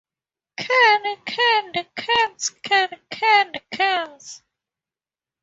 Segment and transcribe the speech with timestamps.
[0.57, 4.41] Can canned cans can canned cans?